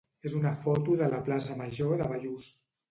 és 0.29 0.35
una 0.39 0.53
foto 0.63 0.95
de 1.03 1.11
la 1.13 1.21
plaça 1.29 1.59
major 1.63 1.97
de 2.03 2.13
Bellús. 2.15 2.51